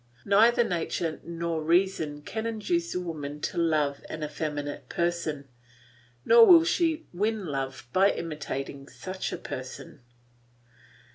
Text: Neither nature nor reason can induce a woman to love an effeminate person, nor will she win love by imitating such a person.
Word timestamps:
Neither 0.25 0.63
nature 0.63 1.19
nor 1.23 1.61
reason 1.63 2.23
can 2.23 2.47
induce 2.47 2.95
a 2.95 2.99
woman 2.99 3.39
to 3.41 3.59
love 3.59 4.03
an 4.09 4.23
effeminate 4.23 4.89
person, 4.89 5.47
nor 6.25 6.43
will 6.47 6.63
she 6.63 7.05
win 7.13 7.45
love 7.45 7.87
by 7.93 8.09
imitating 8.09 8.87
such 8.87 9.31
a 9.31 9.37
person. 9.37 10.01